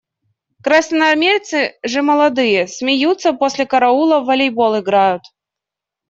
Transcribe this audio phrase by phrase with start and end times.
[0.63, 5.21] Красноармейцы же молодые– смеются, после караула в волейбол играют.